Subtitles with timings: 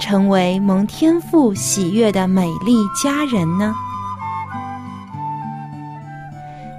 [0.00, 3.74] 成为蒙天赋喜悦的美丽佳人呢？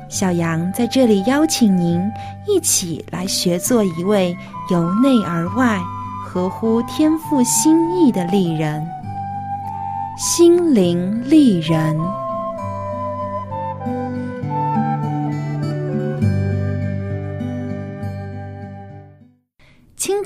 [0.09, 2.01] 小杨在这里邀请您
[2.45, 4.35] 一起来学做一位
[4.69, 5.79] 由内而外、
[6.27, 8.85] 合乎天赋心意的丽人——
[10.17, 11.97] 心灵丽人。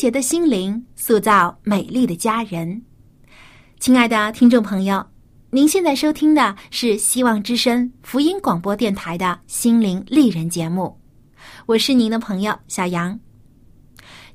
[0.05, 2.79] 洁的心灵塑造美丽的家人。
[3.79, 5.03] 亲爱的听众朋友，
[5.49, 10.95] 您现在收听的是希望之声福音广播电台的心灵丽人节目，
[11.65, 13.19] 我是您的朋友小杨。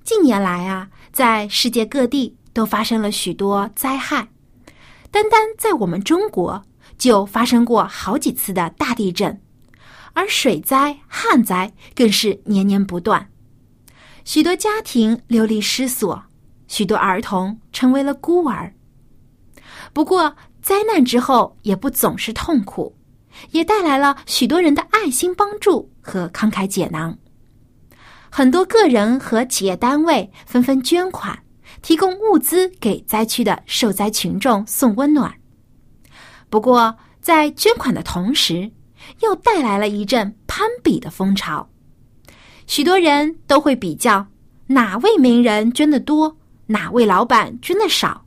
[0.02, 4.26] 近年来啊，在世界各地都发生了许多灾害，
[5.12, 6.60] 单单在我们中国
[6.98, 9.40] 就发生过好几次的大地震，
[10.14, 13.29] 而水灾、旱灾更是年年不断。
[14.24, 16.22] 许多家庭流离失所，
[16.68, 18.72] 许多儿童成为了孤儿。
[19.92, 22.94] 不过，灾难之后也不总是痛苦，
[23.50, 27.16] 也带来了许多人的爱心帮助和慷慨解囊。
[28.30, 31.36] 很多个人和企业单位纷纷捐款，
[31.82, 35.34] 提供物资给灾区的受灾群众送温暖。
[36.48, 38.70] 不过，在捐款的同时，
[39.20, 41.68] 又带来了一阵攀比的风潮。
[42.70, 44.24] 许多人都会比较
[44.68, 46.36] 哪位名人捐的多，
[46.66, 48.24] 哪位老板捐的少。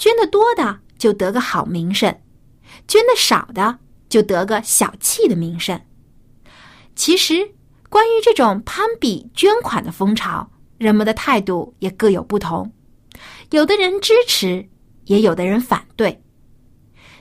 [0.00, 2.12] 捐的多的就得个好名声，
[2.88, 3.78] 捐的少的
[4.08, 5.80] 就得个小气的名声。
[6.96, 7.52] 其实，
[7.88, 12.68] 关于这种攀比捐款的风潮，人们的态度也各有不同。
[13.52, 14.68] 有的人支持，
[15.04, 16.20] 也有的人反对。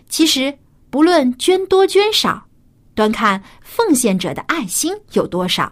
[0.09, 0.57] 其实，
[0.89, 2.47] 不论捐多捐少，
[2.95, 5.71] 端看奉献者的爱心有多少。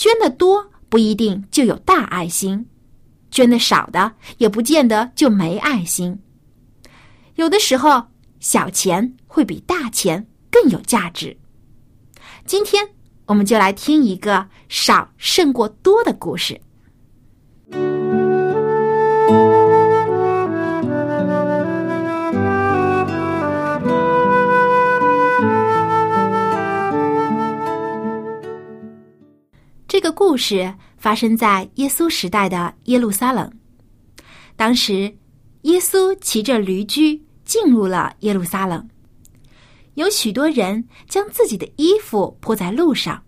[0.00, 2.66] 捐的多不一定就有大爱心，
[3.30, 6.18] 捐的少的也不见得就没爱心。
[7.34, 8.04] 有的时候，
[8.38, 11.36] 小钱会比大钱更有价值。
[12.46, 12.88] 今天，
[13.26, 16.58] 我们就来听一个少胜过多的故事。
[30.00, 33.52] 这个故事发生在耶稣时代的耶路撒冷。
[34.56, 35.14] 当时，
[35.64, 38.88] 耶稣骑着驴驹进入了耶路撒冷，
[39.96, 43.22] 有许多人将自己的衣服铺在路上，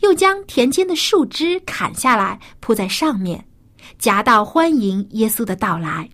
[0.00, 3.46] 又将田间的树枝砍下来铺在上面，
[3.98, 6.08] 夹道欢迎耶稣的到来。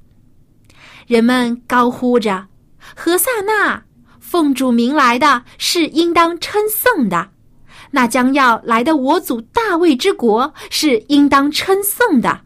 [1.06, 2.49] 人们高呼着
[2.97, 3.81] ：“何塞纳，
[4.19, 7.31] 奉主名来的是应当称颂的。”
[7.94, 12.41] 那将要来的我祖大卫之国是应当称颂的，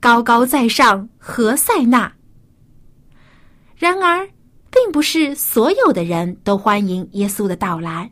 [0.00, 2.12] 高高在上何塞纳。
[3.76, 4.28] 然而，
[4.72, 8.10] 并不是所有的人都欢迎耶稣的到来，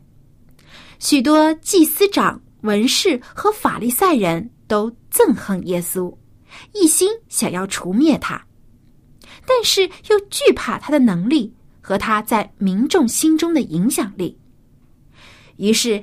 [0.97, 6.15] 许多祭司长、文士和法利赛人都憎恨耶稣，
[6.71, 8.41] 一心想要除灭他，
[9.45, 14.39] 但是又惧怕他的能力和他在民众心中的影响力，
[15.57, 16.01] 于是。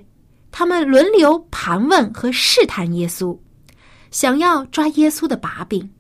[0.57, 3.37] 他们轮流盘问和试探耶稣，
[4.13, 5.91] 想要抓耶稣的把柄。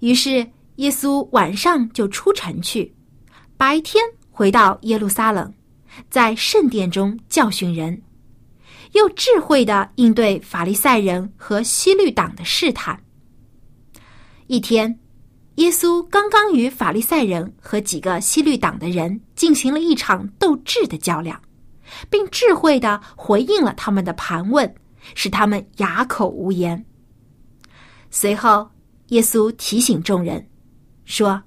[0.00, 0.44] 于是
[0.76, 2.92] 耶稣晚上就出城去，
[3.56, 5.54] 白天回到耶路撒冷，
[6.10, 8.02] 在圣殿中教训人，
[8.94, 13.00] 又智慧的应对法利赛人和西律党的试探。
[14.48, 14.98] 一天，
[15.54, 21.40] 耶稣刚刚与法利赛人和几个西律党的人进行了一场斗智的较量。
[22.08, 24.74] 并智慧的回应了他们的盘问，
[25.14, 26.84] 使他们哑口无言。
[28.10, 28.68] 随后，
[29.08, 30.44] 耶稣提醒众人
[31.04, 31.42] 说：“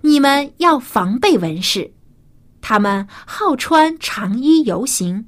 [0.00, 1.90] 你们要防备文士，
[2.60, 5.24] 他们好穿长衣游行，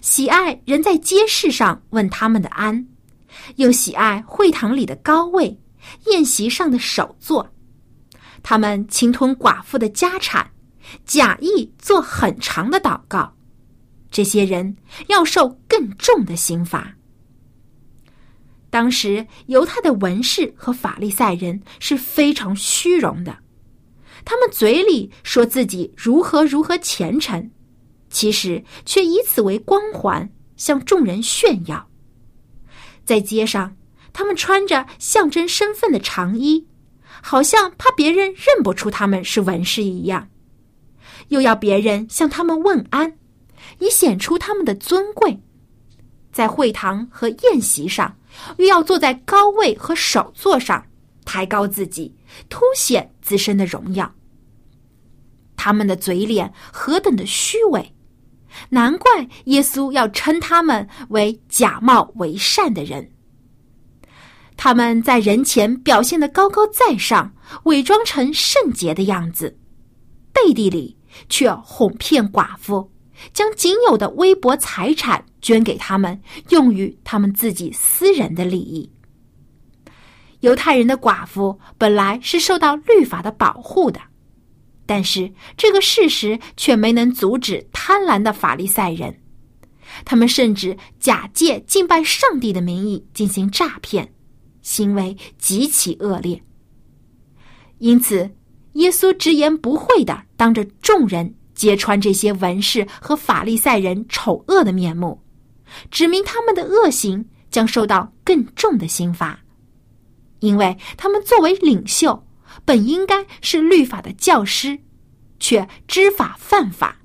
[0.00, 2.86] 喜爱人在街市上问他们的安，
[3.56, 5.58] 又喜爱会堂里的高位、
[6.06, 7.50] 宴席上的首座。
[8.42, 10.48] 他们侵吞寡妇的家产，
[11.04, 13.34] 假意做很长的祷告。
[14.10, 14.76] 这些人
[15.08, 16.94] 要受更重的刑罚。
[18.70, 23.38] 当时犹太的文士和法利赛人是非常虚荣的，
[24.24, 27.50] 他们嘴里说自己如何如何虔诚，
[28.10, 31.88] 其实却以此为光环向众人炫耀。
[33.04, 33.76] 在街上，
[34.12, 36.66] 他们穿着象征身份的长衣，
[37.22, 40.28] 好像怕别人认不出他们是文士一样，
[41.28, 43.17] 又要别人向他们问安。
[43.78, 45.40] 以显出他们的尊贵，
[46.32, 48.16] 在会堂和宴席上，
[48.56, 50.84] 又要坐在高位和首座上，
[51.24, 52.14] 抬高自己，
[52.48, 54.14] 凸显自身的荣耀。
[55.56, 57.94] 他们的嘴脸何等的虚伪，
[58.70, 63.10] 难怪耶稣要称他们为假冒为善的人。
[64.56, 67.32] 他们在人前表现的高高在上，
[67.64, 69.58] 伪装成圣洁的样子，
[70.32, 70.96] 背地里
[71.28, 72.90] 却哄骗寡妇。
[73.32, 76.20] 将仅有的微薄财产捐给他们，
[76.50, 78.90] 用于他们自己私人的利益。
[80.40, 84.00] 犹太人的寡妇本来是受到律法的保护的，
[84.86, 89.20] 但是这个事实却没能阻止贪婪的法利赛人。
[90.04, 94.12] 他们甚至假借敬拜上帝的名义进行诈骗，
[94.62, 96.40] 行为极其恶劣。
[97.78, 98.30] 因此，
[98.74, 101.34] 耶稣直言不讳的当着众人。
[101.58, 105.20] 揭穿这些文士和法利赛人丑恶的面目，
[105.90, 109.36] 指明他们的恶行将受到更重的刑罚，
[110.38, 112.24] 因为他们作为领袖，
[112.64, 114.78] 本应该是律法的教师，
[115.40, 116.96] 却知法犯法，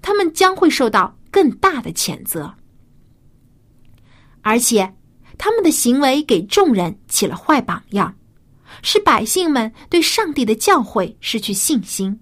[0.00, 2.54] 他们将会受到更大的谴责。
[4.42, 4.94] 而且，
[5.38, 8.14] 他们的行为给众人起了坏榜样，
[8.80, 12.16] 使百姓们对上帝的教诲失去信心。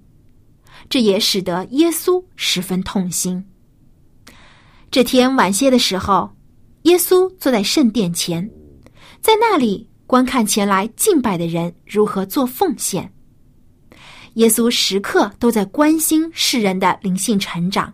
[0.89, 3.45] 这也使得耶稣十分痛心。
[4.91, 6.31] 这天晚些的时候，
[6.83, 8.51] 耶稣坐在圣殿前，
[9.21, 13.13] 在那里观看前来敬拜的人如何做奉献。
[14.35, 17.93] 耶稣时刻都在关心世人的灵性成长，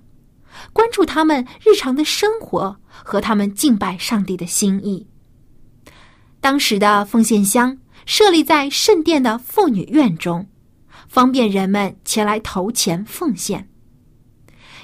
[0.72, 5.06] 关注他们日常的生活和他们敬拜上帝的心意。
[6.40, 10.46] 当时的奉献箱设立在圣殿的妇女院中。
[11.16, 13.70] 方便人们前来投钱奉献，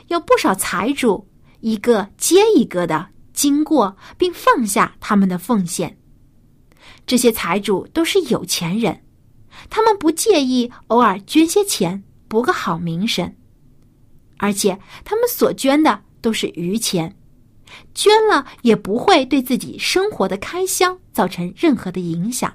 [0.08, 1.28] 有不少财主
[1.60, 5.98] 一个接一个的经过，并放下他们的奉献。
[7.04, 9.04] 这些财主都是有钱人，
[9.68, 13.36] 他们不介意偶尔捐些钱博个好名声，
[14.38, 17.14] 而且他们所捐的都是余钱，
[17.94, 22.50] 捐了也不会对自己生活的开销造成任何的影响。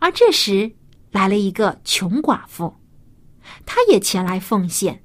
[0.00, 0.70] 而这时。
[1.10, 2.74] 来了一个穷寡妇，
[3.66, 5.02] 她也前来奉献。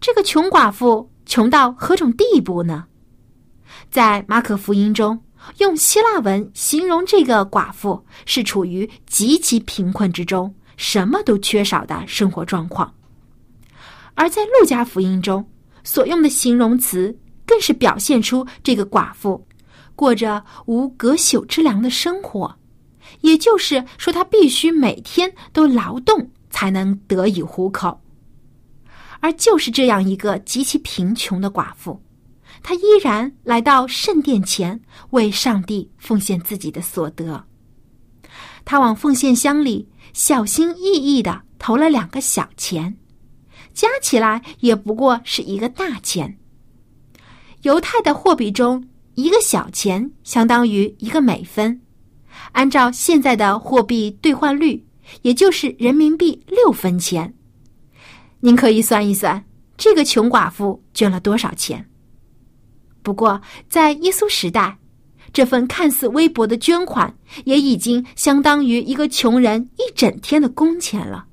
[0.00, 2.86] 这个穷寡妇穷到何种地步呢？
[3.90, 5.20] 在马可福音中，
[5.58, 12.88] 用希腊文形容这个寡妇是处于极其贫困之中，什么都缺少的生活状况；
[14.14, 15.44] 而在路加福音中
[15.82, 17.16] 所用的形容词，
[17.46, 19.46] 更是表现出这个寡妇
[19.94, 22.54] 过着无隔朽之粮的生活。
[23.20, 28.00] 也就是说，他必须每天都劳动才能得以糊口。
[29.20, 32.00] 而就是这样一个极其贫穷的寡妇，
[32.62, 34.80] 她依然来到圣殿前
[35.10, 37.44] 为上帝奉献自己的所得。
[38.64, 42.96] 她往奉献箱里小心翼翼的投了两个小钱，
[43.72, 46.38] 加起来也不过是一个大钱。
[47.62, 51.80] 犹太的货币中，一个小钱相当于一个美分。
[52.52, 54.84] 按照现在的货币兑换率，
[55.22, 57.34] 也就是人民币六分钱。
[58.40, 59.44] 您可以算一算，
[59.76, 61.88] 这个穷寡妇捐了多少钱？
[63.02, 64.78] 不过，在耶稣时代，
[65.32, 71.26] 这份看似微薄的捐款，也已经相当于一个穷人一整天的工钱了。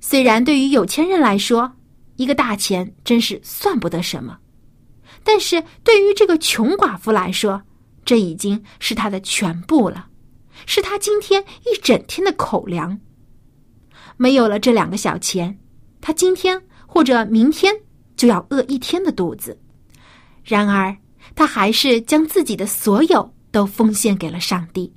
[0.00, 1.72] 虽然对于有钱人来说，
[2.16, 4.38] 一个大钱真是算不得什么，
[5.22, 7.62] 但是对于这个穷寡妇来说，
[8.04, 10.08] 这已经是他的全部了，
[10.66, 12.98] 是他今天一整天的口粮。
[14.16, 15.58] 没有了这两个小钱，
[16.00, 17.74] 他今天或者明天
[18.16, 19.58] 就要饿一天的肚子。
[20.44, 20.96] 然而，
[21.34, 24.92] 他还是将自己的所有都奉献给了上帝。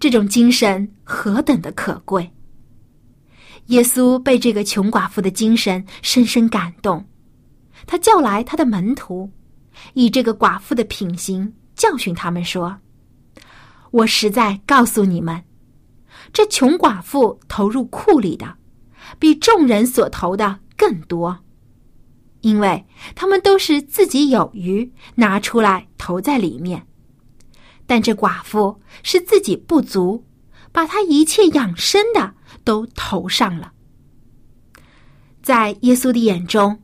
[0.00, 2.28] 这种精神何等的可贵！
[3.66, 7.06] 耶稣被这个穷寡妇的精神深深感动，
[7.86, 9.30] 他叫来他的门徒，
[9.92, 12.76] 以这个寡妇的品行教训他们说
[13.90, 15.42] ：“我实在告诉你们，
[16.32, 18.56] 这穷寡妇投入库里的，
[19.18, 21.38] 比众人所投的更多，
[22.42, 26.86] 因为他们都是自己有余拿出来投在里面，
[27.86, 30.26] 但这寡妇是自己不足，
[30.70, 33.72] 把她一切养生的都投上了。
[35.42, 36.78] 在耶稣的眼中。”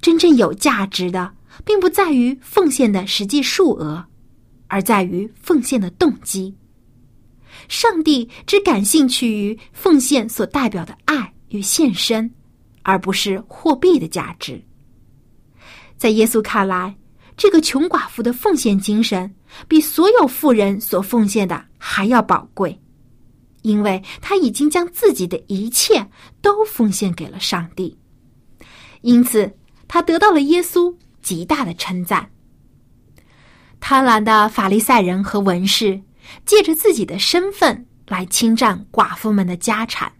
[0.00, 4.06] 真正有价值的，并不在于奉献的实际数额，
[4.70, 6.56] 而在于奉献的动机。
[7.68, 12.30] 上帝只感兴趣于奉献所代表的爱与献身，
[12.82, 14.62] 而不是货币的价值。
[15.98, 16.96] 在耶稣看来，
[17.36, 19.30] 这个穷寡妇的奉献精神
[19.68, 22.80] 比所有富人所奉献的还要宝贵，
[23.60, 26.08] 因为他已经将自己的一切
[26.40, 27.98] 都奉献给了上帝，
[29.02, 29.52] 因此。
[29.92, 32.30] 他得到了耶稣极大的称赞。
[33.80, 36.00] 贪婪的法利赛人和文士
[36.46, 40.12] 借着自己的身份来侵占寡妇们的家产，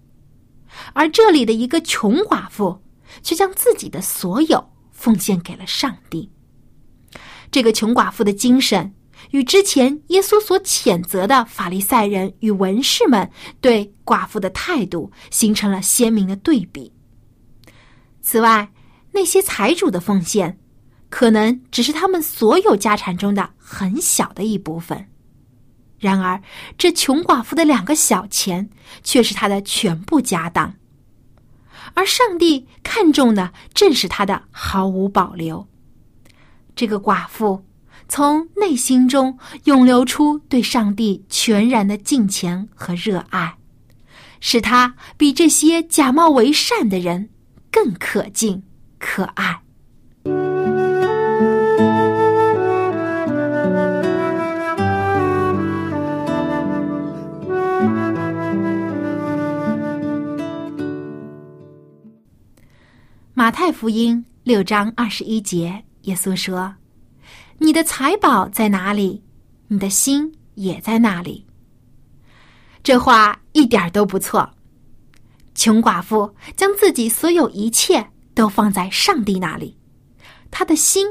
[0.93, 2.83] 而这里的一个穷寡妇
[3.23, 6.31] 却将自己的所有奉献给了上帝。
[7.51, 8.95] 这个穷寡妇的精神
[9.33, 13.29] 与之前耶稣所谴责的法利赛人与文士们
[13.61, 16.93] 对寡妇的态度形成了鲜明的对比。
[18.23, 18.71] 此外，
[19.11, 20.60] 那些财主的奉献，
[21.11, 25.07] 可能只是他们所有家产中的很小的一部分。
[25.99, 26.41] 然而，
[26.79, 28.71] 这穷寡妇的两个小钱
[29.03, 30.73] 却是他的全部家当。
[31.93, 35.67] 而上帝看重的正是他的毫无保留。
[36.75, 37.63] 这个寡妇
[38.09, 43.55] 从内心中涌流出对上帝全然的敬虔和热爱，
[44.41, 47.29] 使他比这些假冒为善的人
[47.71, 48.63] 更可敬。
[48.99, 49.61] 可爱。
[63.51, 66.73] 马太福音六章二十一节，耶稣说
[67.59, 69.21] ：“你的财宝在哪里，
[69.67, 71.45] 你的心也在那里。”
[72.85, 74.49] 这话一点都不错。
[75.57, 78.09] 穷寡妇将自己所有一切。
[78.35, 79.77] 都放在上帝那里，
[80.49, 81.05] 他的心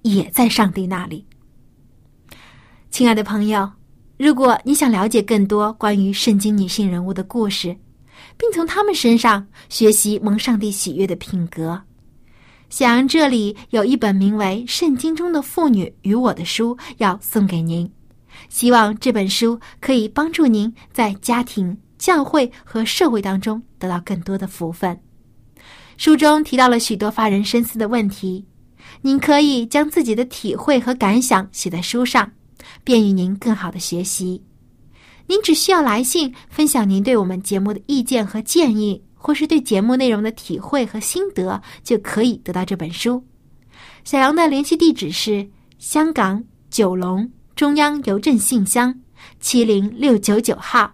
[0.00, 1.26] 也在上帝那里。
[2.90, 3.70] 亲爱的朋友，
[4.16, 7.76] 如果你想了解更多关于圣经女性人物的故事，
[8.36, 11.82] 并从他们身上学习蒙上帝喜悦的品格，
[12.70, 17.90] 想这里有一本名为《圣经中的妇女与我》的书要送给您。
[18.48, 24.98] 希望这本书可以帮助您在家庭、教会和社会当中得到更多的福分。
[25.98, 28.44] 书中提到了许多发人深思的问题，
[29.02, 32.32] 您可以将自己的体会和感想写在书上，
[32.82, 34.42] 便于您更好的学习。
[35.26, 43.24] 您只需要来信分享您对我们节目的意见和建议，或是对节目内容的体会和心得，就可以得到这本书。
[44.04, 45.48] 小杨的联系地址是
[45.78, 48.94] 香港九龙中央邮政信箱
[49.40, 50.92] 七零六九九号。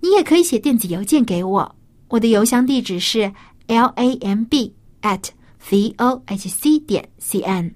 [0.00, 1.76] 你也可以写电子邮件给我，
[2.08, 3.32] 我的邮箱地址是。
[3.68, 5.28] l a m b at
[5.70, 7.74] v o h c 点 c n。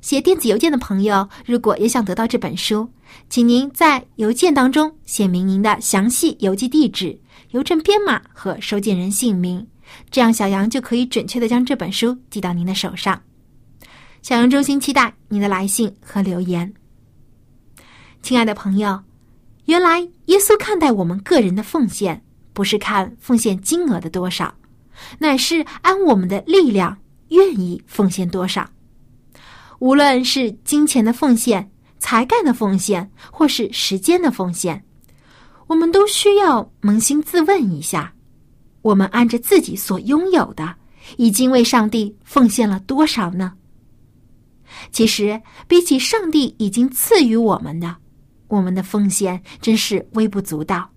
[0.00, 2.88] 写电子邮件的朋友，如果也想得到这本书，
[3.28, 7.18] 请您在邮件当中写明您的详细邮寄地址、
[7.50, 9.66] 邮政编码和收件人姓名，
[10.10, 13.22] 这样小杨就可以准确的将这本书寄到您的手上。
[14.22, 16.72] 小杨衷心期待您的来信和留言。
[18.22, 19.02] 亲爱的朋友，
[19.64, 22.22] 原来耶稣看待我们个人的奉献。
[22.52, 24.52] 不是看奉献金额的多少，
[25.20, 26.98] 乃是按我们的力量
[27.28, 28.68] 愿意奉献多少。
[29.78, 34.84] 无论是金钱的奉献、才干的奉献，或是时间的奉献，
[35.68, 38.12] 我们都需要扪心自问一下：
[38.82, 40.74] 我们按着自己所拥有的，
[41.18, 43.52] 已经为上帝奉献了多少呢？
[44.90, 47.96] 其实，比起上帝已经赐予我们的，
[48.48, 50.90] 我们的奉献真是微不足道。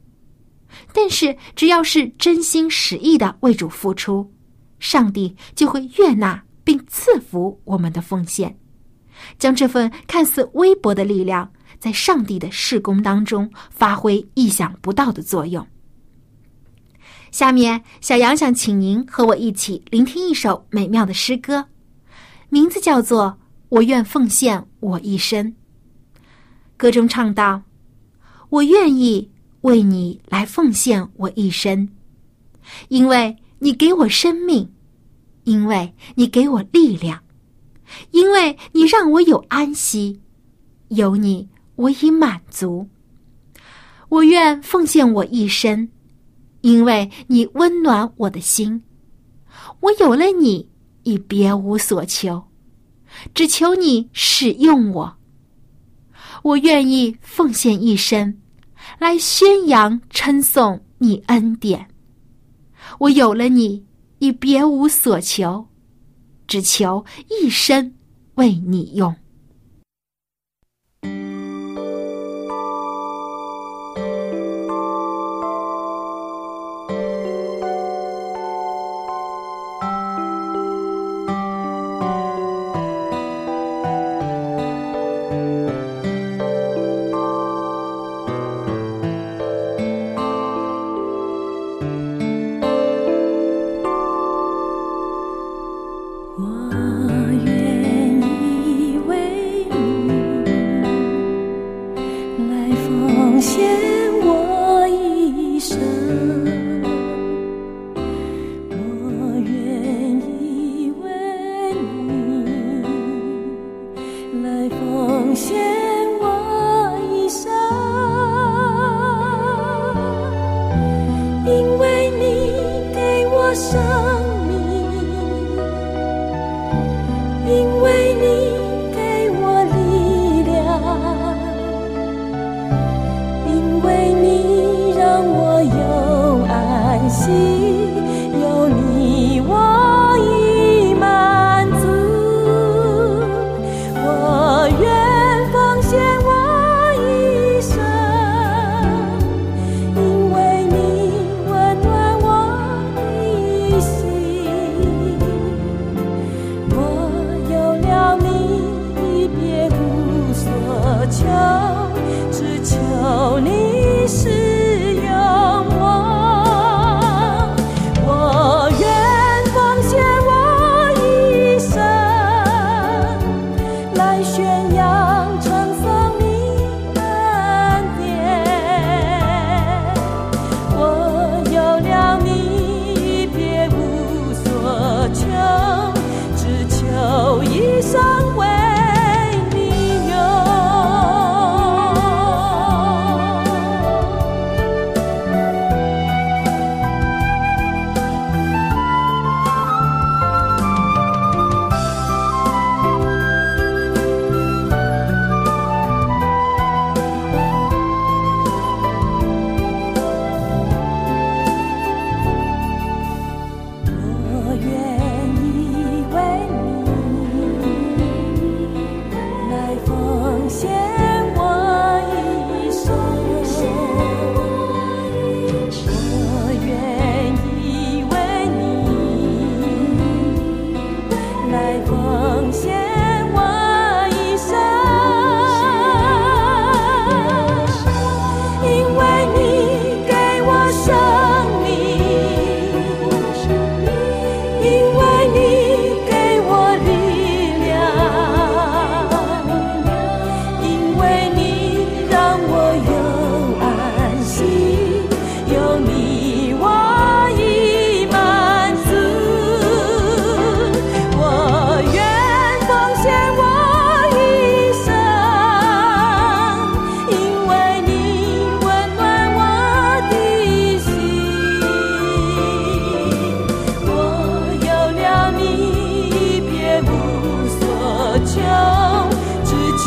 [0.93, 4.31] 但是，只要是真心实意的为主付出，
[4.79, 8.57] 上帝就会悦纳并赐福我们的奉献，
[9.38, 15.65] 将这份看似微薄的力量，在上帝的事工当中发挥意想不到的作用。
[17.32, 21.65] 下面，小杨想请您和我一起聆听一首美妙的诗歌，
[22.50, 23.25] 名字叫做
[23.70, 25.48] 《我愿奉献我一生》。
[26.77, 27.62] 歌中唱道
[28.50, 29.29] ：“我愿意。”
[29.63, 31.88] 为你来奉献我一生，
[32.89, 34.70] 因为你给我生命，
[35.46, 37.23] 因为你给我力量，
[38.12, 40.19] 因为你让我有安息，
[40.89, 42.88] 有你我已满足。
[44.09, 45.89] 我愿奉献我一生，
[46.62, 48.83] 因为你温暖我的心。
[49.79, 50.69] 我有了你，
[51.03, 52.43] 已别无所求，
[53.33, 55.17] 只求你使用我。
[56.43, 58.38] 我愿意奉献一生，
[59.00, 61.88] 来宣扬称颂你恩典。
[63.00, 63.85] 我有了你，
[64.19, 65.67] 已别无所求，
[66.53, 67.95] 只求一生
[68.36, 69.15] 为你用。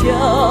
[0.07, 0.46] 酒。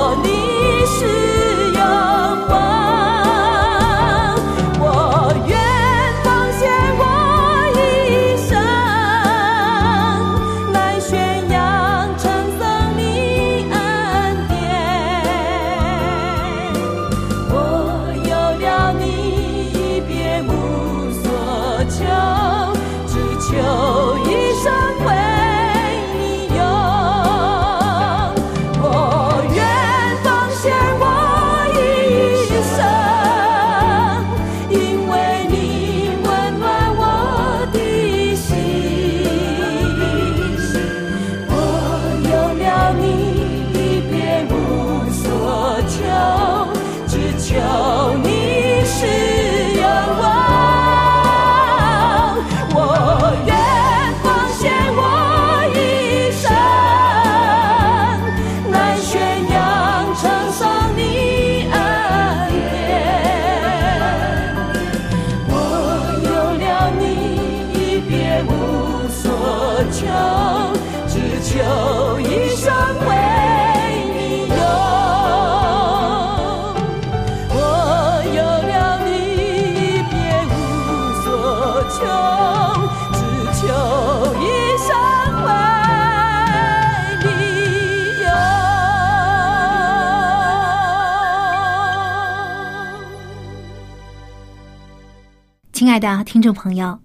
[95.97, 97.01] 亲爱的听众朋友，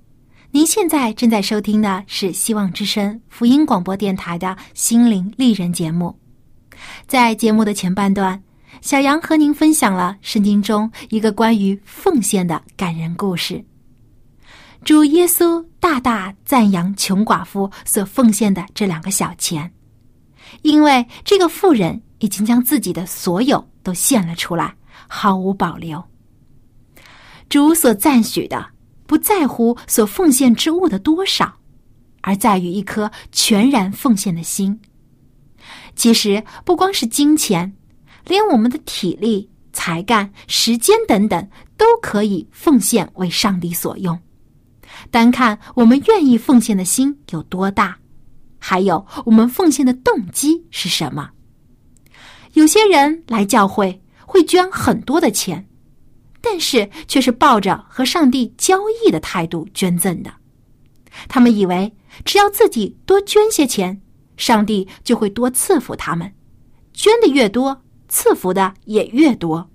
[0.51, 6.13] 您现在正在收听的是希望之声福音广播电台的心灵丽人节目。
[7.07, 8.43] 在节目的前半段，
[8.81, 13.63] 小杨和您分享了圣经中一个关于奉献的感人故事。
[14.83, 19.71] 主耶稣大大赞扬穷寡妇所奉献的这两个小钱，
[20.63, 24.75] 因为这个妇人已经将自己的所有都献了出来，
[25.07, 26.03] 毫无保留。
[27.47, 28.65] 主所赞许的，
[29.11, 31.53] 不在乎所奉献之物的多少，
[32.21, 34.79] 而在于一颗全然奉献的心。
[35.97, 37.75] 其实不光是金钱，
[38.25, 41.45] 连我们的体力、才干、时间等等，
[41.75, 44.17] 都可以奉献为上帝所用。
[45.09, 47.97] 单看我们愿意奉献的心有多大，
[48.59, 51.29] 还有我们奉献的动机是什么。
[52.53, 55.67] 有些人来教会会捐很多的钱。
[56.41, 60.33] 但是却是抱着和上帝交易的态度捐赠的，
[61.27, 61.93] 他们以为
[62.25, 64.01] 只要自己多捐些钱，
[64.37, 66.33] 上帝就会多赐福他们，
[66.93, 69.69] 捐的越多，赐福的也越多。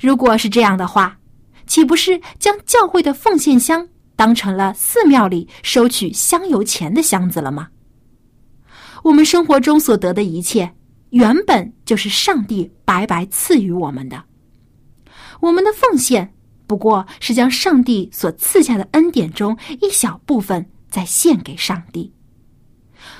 [0.00, 1.18] 如果是这样的话，
[1.66, 7.68] 岂不是将教会的奉献箱当成了寺庙里收取香油钱的箱子了吗？
[9.02, 10.72] 我们生活中所得的一切，
[11.10, 14.22] 原本就是上帝白白赐予我们的。
[15.40, 16.34] 我们的奉献
[16.66, 22.12] 不过是将上帝所赐下的恩典中一小部分再献给上帝。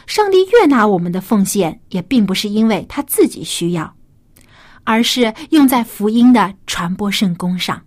[0.06, 3.94] 上帝悦纳我们的奉献，也并不是因为他自己需要，
[4.84, 7.82] 而是用在福音的传播圣功上，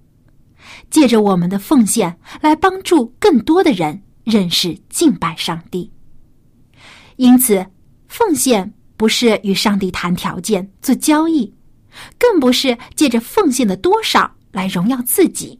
[0.89, 5.91] 借着我们的奉献来帮助更多的人认识敬拜上帝。
[7.17, 7.65] 因此，
[8.07, 11.53] 奉献不是与上帝谈条件做交易。
[12.17, 15.59] 更不是借着奉献的多少来荣耀自己，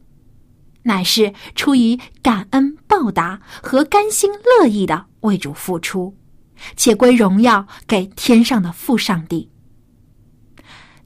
[0.82, 6.14] 乃是出于感恩报答和甘心乐意的为主付出，
[6.76, 9.48] 且归荣耀给天上的父上帝。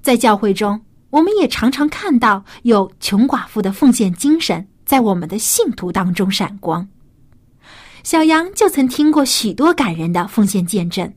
[0.03, 6.87] 在教会中，我们也常常看到有穷寡妇的奉献精神在我们的信徒当中闪光。
[8.03, 11.11] 小杨就曾听过许多感人的奉献见证，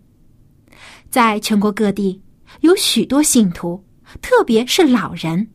[1.09, 2.21] 在全国各地
[2.61, 3.83] 有许多信徒。
[4.21, 5.47] 特别是老人，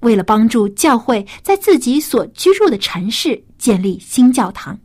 [0.00, 4.78] 为了帮助教会在自己所居住的城市建立新教堂，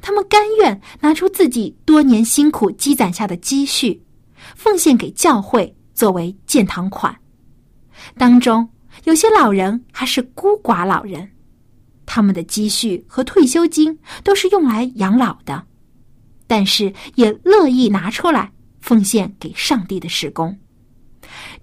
[0.00, 4.02] 他们甘愿拿出自己多年辛苦积攒下的积蓄，
[4.54, 7.14] 奉献给教会作为建堂款。
[8.16, 8.68] 当中
[9.04, 11.30] 有些老人还是孤寡老人，
[12.06, 15.64] 他们的积蓄和退休金都是用来养老的，
[16.46, 20.56] 但是也乐意拿出来奉献给上帝的施工。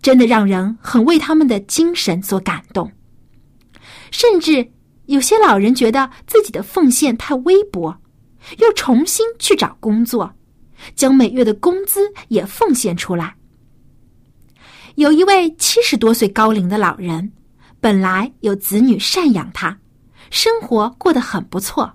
[0.05, 2.91] 真的让人很为他们的精神所感动，
[4.11, 4.71] 甚至
[5.07, 7.97] 有些老人觉得自己的奉献太微薄，
[8.59, 10.31] 又重新去找工作，
[10.93, 13.33] 将每月的工资也奉献出来。
[14.93, 17.31] 有一位七十多岁高龄的老人，
[17.81, 19.75] 本来有子女赡养他，
[20.29, 21.91] 生活过得很不错，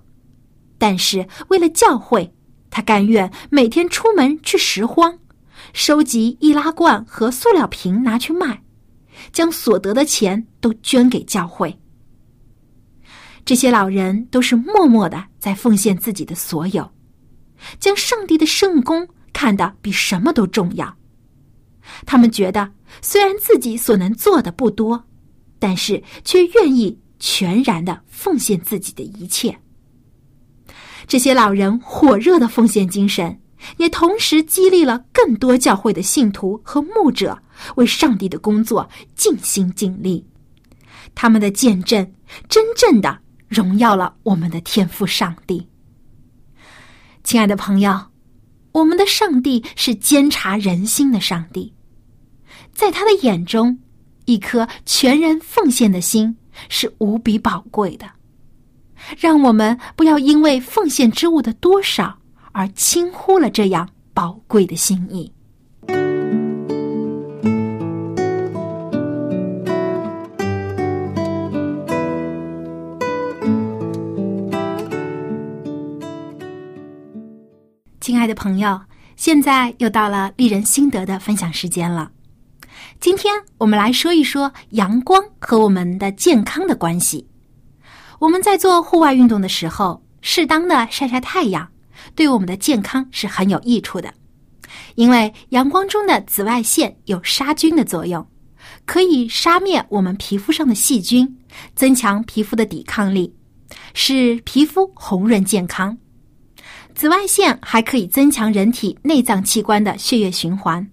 [0.77, 2.29] 但是为了教会，
[2.69, 5.17] 他甘愿每天出门去拾荒。
[5.73, 8.61] 收集易拉罐和塑料瓶拿去卖，
[9.31, 11.77] 将所得的钱都捐给教会。
[13.45, 16.89] 这些老人都是默默的在奉献自己的所有，
[17.79, 20.95] 将上帝的圣功看得比什么都重要。
[22.05, 25.03] 他们觉得，虽然自己所能做的不多，
[25.57, 29.57] 但是却愿意全然的奉献自己的一切。
[31.07, 33.37] 这些老人火热的奉献精神。
[33.77, 37.37] 也同时激励了更多教会的信徒和牧者
[37.75, 40.25] 为上帝的工作尽心尽力。
[41.13, 42.09] 他们的见证
[42.47, 45.67] 真正的荣耀了我们的天赋上帝。
[47.23, 47.99] 亲爱的朋友，
[48.71, 51.73] 我们的上帝是监察人心的上帝，
[52.73, 53.77] 在他的眼中，
[54.25, 56.35] 一颗全然奉献的心
[56.69, 58.09] 是无比宝贵的。
[59.17, 62.20] 让我们不要因为奉献之物的多少。
[62.53, 65.31] 而轻忽了这样宝贵的心意。
[77.99, 78.81] 亲爱的朋友，
[79.15, 82.11] 现在又到了丽人心得的分享时间了。
[82.99, 87.27] 今天我们来说一说阳光和我们的健康的关系。
[88.19, 91.67] 我们在做户外运动的时候，适当的晒晒太阳。
[92.15, 94.13] 对我们的健康是很有益处的，
[94.95, 98.25] 因为阳光中的紫外线有杀菌的作用，
[98.85, 101.37] 可以杀灭我们皮肤上的细菌，
[101.75, 103.33] 增强皮肤的抵抗力，
[103.93, 105.97] 使皮肤红润健康。
[106.93, 110.85] 紫外线还可以增强人体内脏器官的血液循环，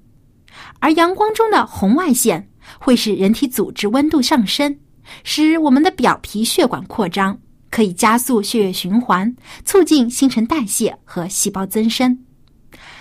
[0.78, 4.78] 而阳光中的红外线会使人体组织温度上升，
[5.24, 7.36] 使我们的表皮血管扩张，
[7.70, 12.18] 可以加速血液循环，促进新陈代谢和细胞增生。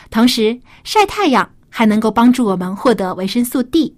[0.09, 3.95] 同时，晒太阳还能够帮助我们获得维生素 D，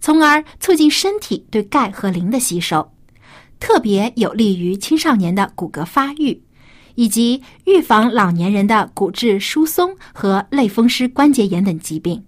[0.00, 2.92] 从而促进身体对钙和磷的吸收，
[3.60, 6.42] 特别有利于青少年的骨骼发育。
[6.94, 12.22] 以及预防老年人的骨质疏松和类风湿关节炎等疾病。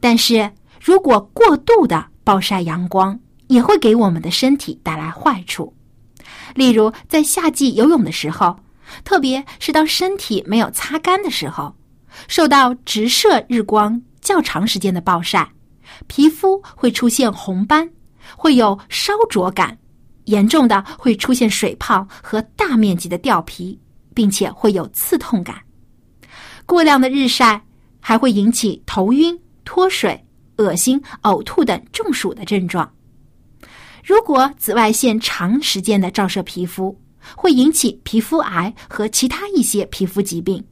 [0.00, 0.50] 但是
[0.82, 5.74] 如果过度的暴晒阳光，也会给我们的身体带来坏处。
[6.54, 8.58] 例如，在夏季游泳的时候，
[9.04, 11.74] 特别是当身体没有擦干的时候，
[12.28, 15.50] 受到直射日光较长时间的暴晒，
[16.06, 17.88] 皮肤会出现红斑，
[18.36, 19.76] 会有烧灼感。
[20.26, 23.76] 严重的会出现水泡和大面积的掉皮，
[24.14, 25.56] 并且会有刺痛感。
[26.66, 27.60] 过量的日晒
[27.98, 30.24] 还会引起头晕、脱水、
[30.58, 32.88] 恶心、呕吐等中暑的症状。
[34.10, 37.00] 如果紫外线长时间的照射皮肤，
[37.36, 40.64] 会引起皮肤癌和其他一些皮肤疾病。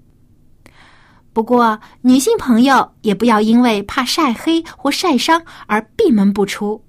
[1.33, 6.85] 不过，女性朋友也不要因为怕晒黑或晒伤而闭门不出。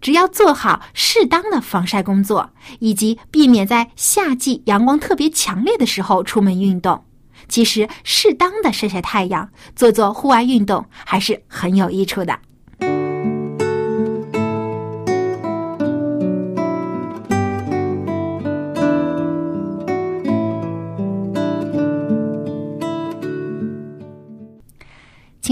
[0.00, 7.04] 只要做好适当的防晒工作，以及避免在夏季阳光特别强烈的时候出门运动，
[7.50, 12.38] 其实适当的晒晒太阳、做做户外运动还是很有益处的。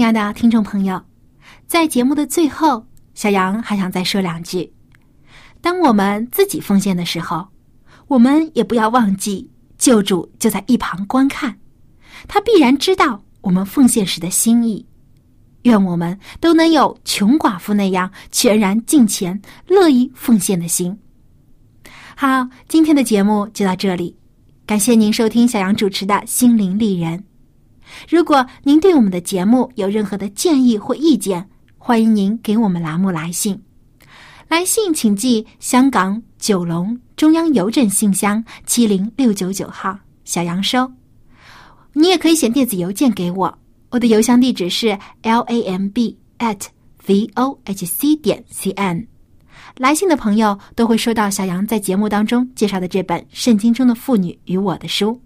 [0.01, 0.99] 亲爱的听众朋友，
[1.67, 2.83] 在节目的最后。
[3.13, 4.73] 小杨还想再说两句：
[5.61, 7.47] 当我们自己奉献的时候，
[8.07, 11.55] 我们也不要忘记救主就在一旁观看，
[12.27, 14.83] 他必然知道我们奉献时的心意。
[15.65, 20.97] 愿我们都能有穷寡妇那样全然敬虔、乐意奉献的心。
[22.15, 24.17] 好，今天的节目就到这里，
[24.65, 27.19] 感谢您收听小杨主持的《心灵丽人》。
[28.09, 33.59] 如果您对我们的节目有任何的建议或意见，欢迎您给我们栏目来信，
[34.47, 40.91] 来信请寄香港九龙中央邮政信箱七零六九九号，小杨收。
[41.93, 43.57] 你也可以写电子邮件给我，
[43.89, 46.67] 我的邮箱地址是 l a m b at
[47.05, 49.07] v o h c 点 c n。
[49.77, 55.19] 来信的朋友都会收到小杨在节目当中介绍的这本《圣经中的妇女与我》的书。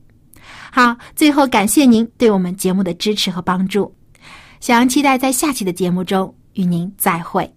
[0.76, 3.96] 好，最后感谢您对我们节目的支持和帮助，
[4.60, 6.36] 小杨期待在下期的节目中。
[6.56, 7.54] 与您再会。